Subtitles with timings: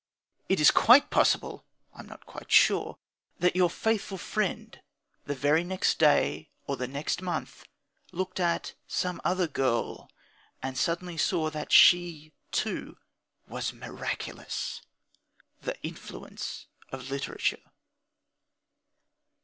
[0.49, 1.63] It is quite possible
[1.93, 2.97] I am not quite sure
[3.37, 4.81] that your faithful friend
[5.25, 7.65] the very next day, or the next month,
[8.11, 10.09] looked at some other girl,
[10.63, 12.97] and suddenly saw that she, too,
[13.47, 14.81] was miraculous!
[15.61, 17.71] The influence of literature!